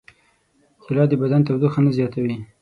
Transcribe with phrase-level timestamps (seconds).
[0.83, 2.35] کېله د بدن تودوخه نه زیاتوي.